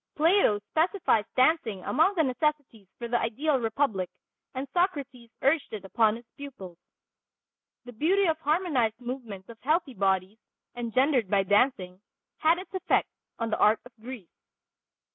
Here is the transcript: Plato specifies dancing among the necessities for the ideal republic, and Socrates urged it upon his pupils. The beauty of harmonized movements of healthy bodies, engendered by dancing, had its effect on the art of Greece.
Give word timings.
Plato 0.15 0.57
specifies 0.71 1.25
dancing 1.35 1.83
among 1.83 2.15
the 2.15 2.23
necessities 2.23 2.87
for 2.97 3.07
the 3.07 3.19
ideal 3.19 3.59
republic, 3.59 4.09
and 4.55 4.67
Socrates 4.73 5.29
urged 5.43 5.71
it 5.73 5.85
upon 5.85 6.15
his 6.15 6.25
pupils. 6.35 6.79
The 7.85 7.93
beauty 7.93 8.25
of 8.25 8.39
harmonized 8.39 8.99
movements 8.99 9.47
of 9.47 9.59
healthy 9.61 9.93
bodies, 9.93 10.39
engendered 10.75 11.29
by 11.29 11.43
dancing, 11.43 12.01
had 12.39 12.57
its 12.57 12.73
effect 12.73 13.09
on 13.37 13.51
the 13.51 13.59
art 13.59 13.79
of 13.85 13.91
Greece. 14.01 14.33